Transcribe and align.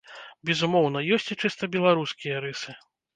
Безумоўна 0.49 1.03
ёсць 1.17 1.29
і 1.35 1.37
чыста 1.45 1.69
беларускія 1.75 2.41
рысы. 2.47 2.75